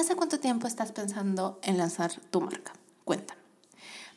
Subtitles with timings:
[0.00, 2.72] ¿Hace cuánto tiempo estás pensando en lanzar tu marca?
[3.04, 3.38] Cuéntame.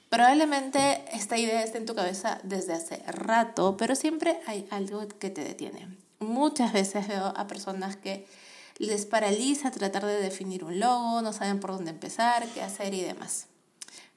[0.08, 5.30] Probablemente esta idea esté en tu cabeza desde hace rato, pero siempre hay algo que
[5.30, 5.90] te detiene.
[6.20, 8.26] Muchas veces veo a personas que
[8.78, 13.02] les paraliza tratar de definir un logo, no saben por dónde empezar, qué hacer y
[13.02, 13.48] demás.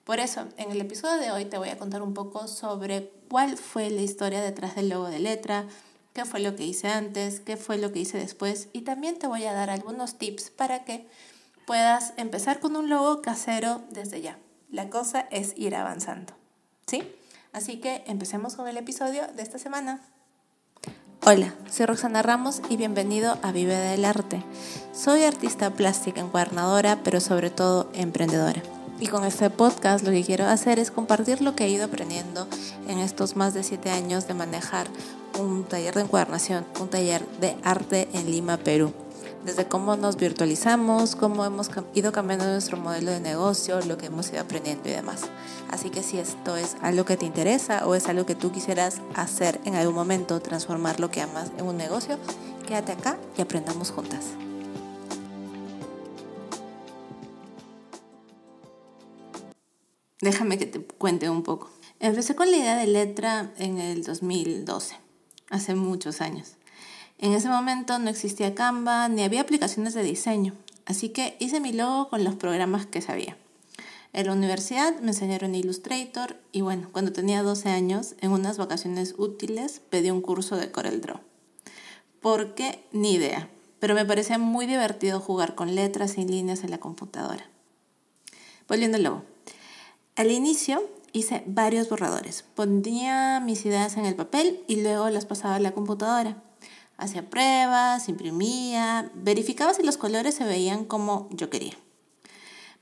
[0.05, 3.59] Por eso, en el episodio de hoy te voy a contar un poco sobre cuál
[3.59, 5.67] fue la historia detrás del logo de letra,
[6.15, 9.27] qué fue lo que hice antes, qué fue lo que hice después y también te
[9.27, 11.09] voy a dar algunos tips para que
[11.67, 14.39] puedas empezar con un logo casero desde ya.
[14.71, 16.33] La cosa es ir avanzando.
[16.87, 17.03] ¿Sí?
[17.53, 20.01] Así que empecemos con el episodio de esta semana.
[21.25, 24.45] Hola, soy Roxana Ramos y bienvenido a Vive del Arte.
[24.93, 28.63] Soy artista plástica encuadernadora, pero sobre todo emprendedora.
[29.01, 32.47] Y con este podcast lo que quiero hacer es compartir lo que he ido aprendiendo
[32.87, 34.87] en estos más de siete años de manejar
[35.39, 38.95] un taller de encuadernación, un taller de arte en Lima, Perú
[39.47, 44.29] desde cómo nos virtualizamos, cómo hemos ido cambiando nuestro modelo de negocio, lo que hemos
[44.31, 45.23] ido aprendiendo y demás.
[45.71, 49.01] Así que si esto es algo que te interesa o es algo que tú quisieras
[49.15, 52.19] hacer en algún momento, transformar lo que amas en un negocio,
[52.67, 54.25] quédate acá y aprendamos juntas.
[60.21, 61.71] Déjame que te cuente un poco.
[62.01, 64.97] Empecé con la idea de letra en el 2012,
[65.51, 66.57] hace muchos años.
[67.19, 71.73] En ese momento no existía Canva ni había aplicaciones de diseño, así que hice mi
[71.73, 73.37] logo con los programas que sabía.
[74.13, 79.15] En la universidad me enseñaron Illustrator y bueno, cuando tenía 12 años, en unas vacaciones
[79.19, 81.21] útiles, pedí un curso de CorelDRAW.
[82.21, 82.85] ¿Por qué?
[82.93, 87.49] Ni idea, pero me parecía muy divertido jugar con letras y líneas en la computadora.
[88.69, 89.23] Volviendo al logo.
[90.17, 92.43] Al inicio hice varios borradores.
[92.55, 96.43] Ponía mis ideas en el papel y luego las pasaba a la computadora.
[96.99, 101.75] Hacía pruebas, imprimía, verificaba si los colores se veían como yo quería.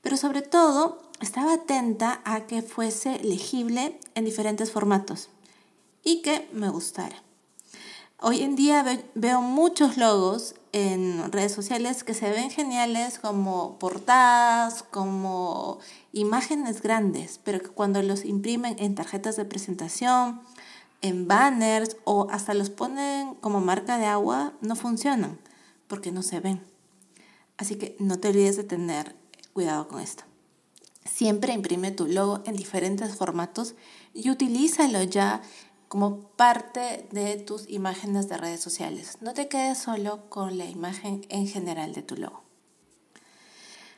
[0.02, 5.30] Pero sobre todo, estaba atenta a que fuese legible en diferentes formatos
[6.02, 7.22] y que me gustara.
[8.20, 14.82] Hoy en día veo muchos logos en redes sociales que se ven geniales como portadas,
[14.82, 15.78] como
[16.12, 20.40] imágenes grandes, pero que cuando los imprimen en tarjetas de presentación,
[21.04, 25.38] en banners o hasta los ponen como marca de agua, no funcionan
[25.86, 26.62] porque no se ven.
[27.58, 29.14] Así que no te olvides de tener
[29.52, 30.24] cuidado con esto.
[31.04, 33.74] Siempre imprime tu logo en diferentes formatos
[34.14, 35.42] y utilízalo ya
[35.88, 39.18] como parte de tus imágenes de redes sociales.
[39.20, 42.42] No te quedes solo con la imagen en general de tu logo.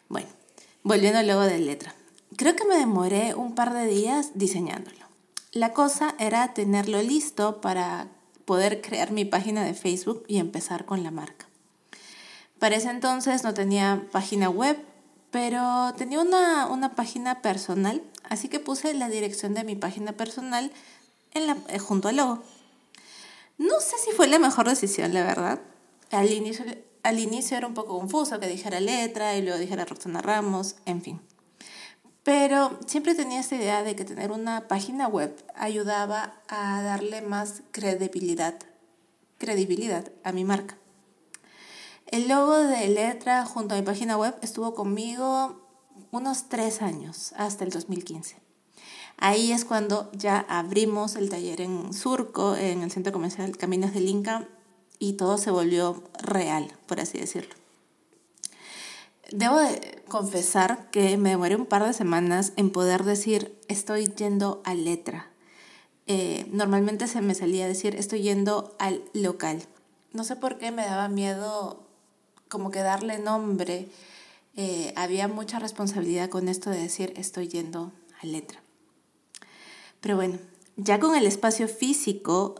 [0.09, 0.28] Bueno,
[0.83, 1.94] volviendo al logo de letra.
[2.37, 5.06] Creo que me demoré un par de días diseñándolo.
[5.56, 8.09] La cosa era tenerlo listo para
[8.44, 11.47] poder crear mi página de Facebook y empezar con la marca.
[12.59, 14.77] Para ese entonces no tenía página web,
[15.31, 20.71] pero tenía una, página personal, así que puse la dirección de mi página personal
[21.33, 22.43] en la, eh, junto al logo.
[23.56, 25.62] No sé si fue la mejor decisión, la verdad.
[26.11, 26.67] Al inicio,
[27.03, 31.00] al inicio era un poco confuso que dijera letra y luego dijera Roxana Ramos, en
[31.00, 31.25] fin.
[32.26, 37.62] Pero siempre tenía esta idea de que tener una página web ayudaba a darle más
[37.70, 38.59] credibilidad,
[39.38, 40.76] credibilidad a mi marca.
[42.09, 45.69] El logo de letra junto a mi página web estuvo conmigo
[46.10, 48.38] unos tres años, hasta el 2015.
[49.19, 54.08] Ahí es cuando ya abrimos el taller en Surco, en el centro comercial Caminos del
[54.08, 54.48] Inca,
[54.98, 57.54] y todo se volvió real, por así decirlo.
[59.32, 64.62] Debo de confesar que me demoré un par de semanas en poder decir estoy yendo
[64.64, 65.31] a letra.
[66.06, 69.62] Eh, normalmente se me salía decir estoy yendo al local.
[70.12, 71.84] No sé por qué me daba miedo
[72.48, 73.88] como que darle nombre.
[74.54, 78.62] Eh, había mucha responsabilidad con esto de decir estoy yendo a letra.
[80.00, 80.38] Pero bueno,
[80.76, 82.54] ya con el espacio físico,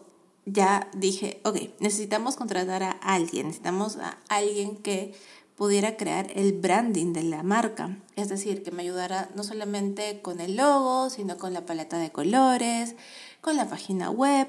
[0.47, 5.15] ya dije, ok, necesitamos contratar a alguien, necesitamos a alguien que
[5.57, 7.97] pudiera crear el branding de la marca.
[8.15, 12.13] Es decir, que me ayudara no solamente con el logo, sino con la paleta de
[12.13, 12.95] colores,
[13.41, 14.49] con la página web.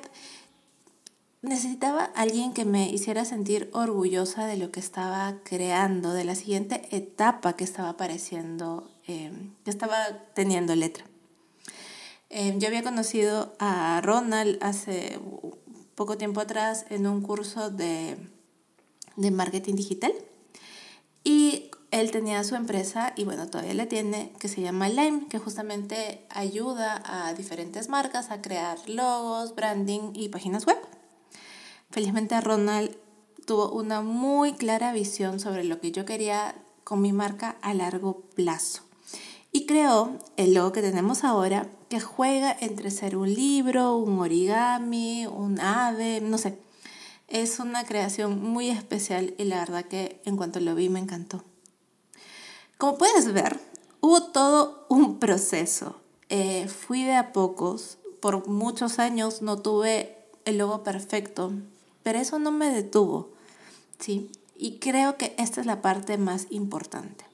[1.42, 6.88] Necesitaba alguien que me hiciera sentir orgullosa de lo que estaba creando, de la siguiente
[6.92, 9.96] etapa que estaba apareciendo, em, que estaba
[10.34, 11.06] teniendo letra.
[12.30, 15.20] Em, yo había conocido a Ronald hace
[15.96, 18.18] poco tiempo atrás en un curso de,
[19.16, 20.12] de marketing digital
[21.28, 25.40] y él tenía su empresa, y bueno, todavía la tiene, que se llama Lime, que
[25.40, 30.78] justamente ayuda a diferentes marcas a crear logos, branding y páginas web.
[31.92, 32.96] Felizmente Ronald
[33.46, 38.22] tuvo una muy clara visión sobre lo que yo quería con mi marca a largo
[38.34, 38.84] plazo.
[39.52, 45.26] Y creó el logo que tenemos ahora, que juega entre ser un libro, un origami,
[45.26, 46.58] un ave, no sé.
[47.28, 51.44] Es una creación muy especial y la verdad que en cuanto lo vi me encantó.
[52.78, 53.60] Como puedes ver,
[54.00, 56.00] hubo todo un proceso.
[56.30, 57.98] Eh, fui de a pocos.
[58.22, 61.52] Por muchos años no tuve el logo perfecto,
[62.02, 63.32] pero eso no me detuvo.
[64.00, 64.32] ¿sí?
[64.56, 67.26] Y creo que esta es la parte más importante.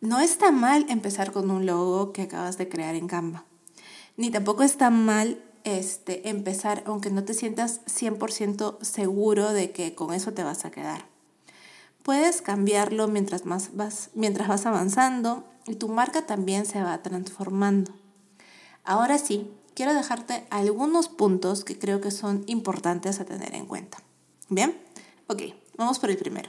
[0.00, 3.44] No está mal empezar con un logo que acabas de crear en Canva.
[4.16, 10.14] Ni tampoco está mal este, empezar aunque no te sientas 100% seguro de que con
[10.14, 11.04] eso te vas a quedar.
[12.04, 17.92] Puedes cambiarlo mientras, más vas, mientras vas avanzando y tu marca también se va transformando.
[18.84, 23.98] Ahora sí, quiero dejarte algunos puntos que creo que son importantes a tener en cuenta.
[24.48, 24.80] ¿Bien?
[25.26, 25.42] Ok,
[25.76, 26.48] vamos por el primero.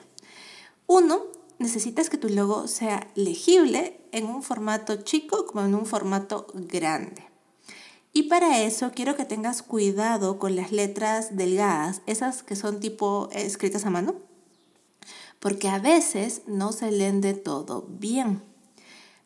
[0.86, 1.24] Uno,
[1.58, 7.28] necesitas que tu logo sea legible en un formato chico como en un formato grande.
[8.14, 13.30] Y para eso quiero que tengas cuidado con las letras delgadas, esas que son tipo
[13.32, 14.16] eh, escritas a mano,
[15.40, 18.42] porque a veces no se leen de todo bien.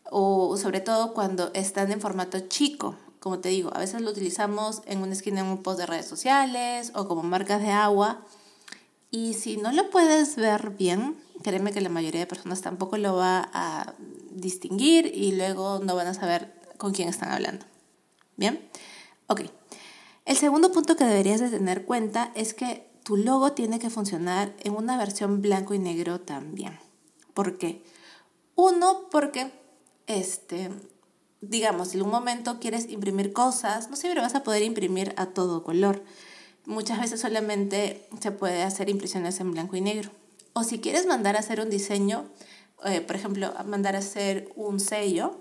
[0.09, 2.95] O sobre todo cuando están en formato chico.
[3.19, 6.07] Como te digo, a veces lo utilizamos en una esquina en un post de redes
[6.07, 8.25] sociales o como marcas de agua
[9.11, 13.17] y si no lo puedes ver bien, créeme que la mayoría de personas tampoco lo
[13.17, 13.93] va a
[14.31, 17.65] distinguir y luego no van a saber con quién están hablando.
[18.37, 18.67] ¿Bien?
[19.27, 19.41] Ok.
[20.25, 24.53] El segundo punto que deberías de tener cuenta es que tu logo tiene que funcionar
[24.59, 26.79] en una versión blanco y negro también.
[27.33, 27.83] ¿Por qué?
[28.55, 29.51] Uno, porque,
[30.07, 30.69] este,
[31.41, 35.63] digamos, en un momento quieres imprimir cosas, no siempre vas a poder imprimir a todo
[35.63, 36.03] color
[36.65, 40.11] muchas veces solamente se puede hacer impresiones en blanco y negro.
[40.53, 42.25] O si quieres mandar a hacer un diseño,
[42.85, 45.39] eh, por ejemplo, mandar a hacer un sello,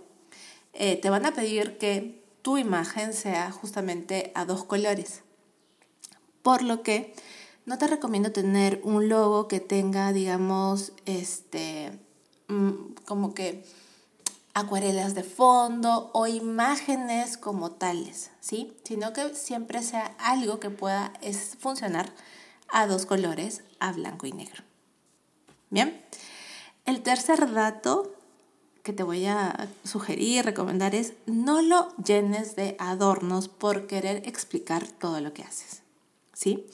[0.73, 5.23] eh, te van a pedir que tu imagen sea justamente a dos colores.
[6.43, 7.15] Por lo que
[7.67, 11.93] no te recomiendo tener un logo que tenga, digamos, este,
[12.49, 13.65] mm, como que
[14.55, 18.77] acuarelas de fondo o imágenes como tales, ¿sí?
[18.85, 21.13] Sino que siempre sea algo que pueda
[21.59, 22.13] funcionar
[22.69, 24.63] a dos colores, a blanco y negro.
[25.71, 26.03] Bien,
[26.85, 28.13] el tercer dato
[28.91, 34.85] que te voy a sugerir, recomendar es no lo llenes de adornos por querer explicar
[34.85, 35.83] todo lo que haces,
[36.33, 36.67] ¿sí?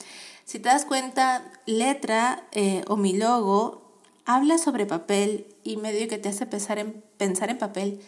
[0.43, 3.83] Si te das cuenta, letra eh, o mi logo
[4.25, 8.01] habla sobre papel y medio que te hace pensar en, pensar en papel,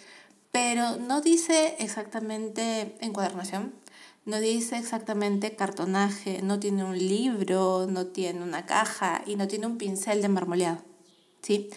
[0.52, 3.76] pero no dice exactamente encuadernación,
[4.26, 9.68] no dice exactamente cartonaje, no tiene un libro, no tiene una caja y no tiene
[9.68, 10.82] un pincel de marmoleado.
[11.42, 11.70] ¿sí?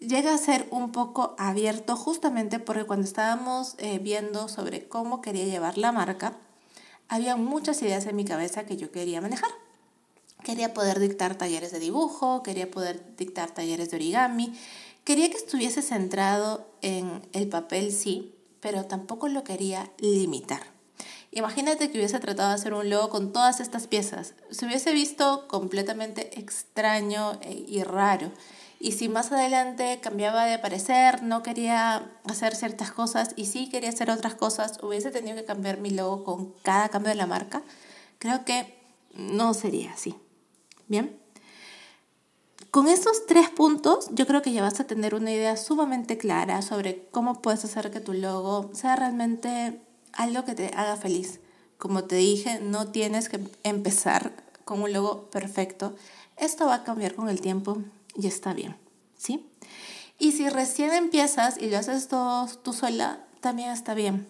[0.00, 5.44] Llega a ser un poco abierto justamente porque cuando estábamos eh, viendo sobre cómo quería
[5.44, 6.34] llevar la marca,
[7.08, 9.50] había muchas ideas en mi cabeza que yo quería manejar.
[10.44, 14.56] Quería poder dictar talleres de dibujo, quería poder dictar talleres de origami,
[15.02, 20.62] quería que estuviese centrado en el papel, sí, pero tampoco lo quería limitar.
[21.32, 24.34] Imagínate que hubiese tratado de hacer un logo con todas estas piezas.
[24.50, 28.30] Se hubiese visto completamente extraño e, y raro.
[28.80, 33.88] Y si más adelante cambiaba de parecer, no quería hacer ciertas cosas y sí quería
[33.88, 37.62] hacer otras cosas, hubiese tenido que cambiar mi logo con cada cambio de la marca,
[38.18, 38.78] creo que
[39.14, 40.14] no sería así.
[40.86, 41.18] Bien.
[42.70, 46.62] Con estos tres puntos, yo creo que ya vas a tener una idea sumamente clara
[46.62, 49.80] sobre cómo puedes hacer que tu logo sea realmente
[50.12, 51.40] algo que te haga feliz.
[51.78, 54.32] Como te dije, no tienes que empezar
[54.64, 55.94] con un logo perfecto.
[56.36, 57.78] Esto va a cambiar con el tiempo
[58.14, 58.76] y está bien,
[59.16, 59.48] ¿sí?
[60.18, 64.26] Y si recién empiezas y lo haces todo tú sola, también está bien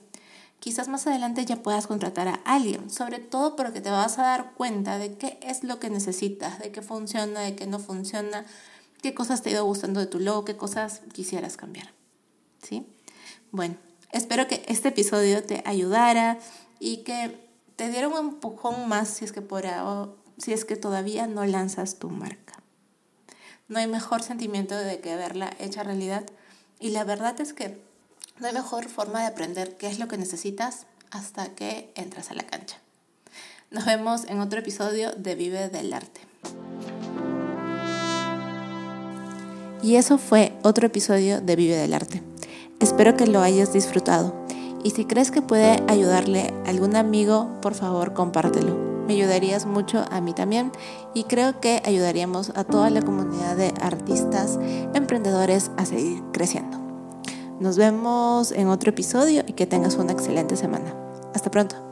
[0.60, 4.52] quizás más adelante ya puedas contratar a alguien, sobre todo porque te vas a dar
[4.54, 8.44] cuenta de qué es lo que necesitas, de qué funciona, de qué no funciona,
[9.02, 11.92] qué cosas te ha ido gustando de tu logo, qué cosas quisieras cambiar.
[12.62, 12.86] ¿Sí?
[13.52, 13.76] Bueno,
[14.12, 16.38] espero que este episodio te ayudara
[16.80, 19.64] y que te diera un empujón más si es que por
[20.38, 22.57] si es que todavía no lanzas tu marca.
[23.68, 26.24] No hay mejor sentimiento de que verla hecha realidad
[26.80, 27.78] y la verdad es que
[28.40, 32.34] no hay mejor forma de aprender qué es lo que necesitas hasta que entras a
[32.34, 32.78] la cancha.
[33.70, 36.22] Nos vemos en otro episodio de Vive del Arte.
[39.82, 42.22] Y eso fue otro episodio de Vive del Arte.
[42.80, 44.34] Espero que lo hayas disfrutado.
[44.82, 48.87] Y si crees que puede ayudarle a algún amigo, por favor compártelo.
[49.08, 50.70] Me ayudarías mucho a mí también
[51.14, 54.58] y creo que ayudaríamos a toda la comunidad de artistas,
[54.92, 56.78] emprendedores a seguir creciendo.
[57.58, 60.94] Nos vemos en otro episodio y que tengas una excelente semana.
[61.34, 61.87] Hasta pronto.